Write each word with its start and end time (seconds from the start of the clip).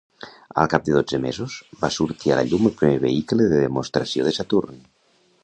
Al 0.61 0.69
cap 0.69 0.87
de 0.87 0.95
dotze 0.95 1.19
mesos, 1.25 1.57
va 1.83 1.91
sortir 1.97 2.33
a 2.33 2.39
la 2.41 2.47
llum 2.49 2.67
el 2.71 2.75
primer 2.81 2.97
vehicle 3.05 3.47
de 3.53 3.61
demostració 3.67 4.27
de 4.31 4.35
Saturn. 4.41 4.83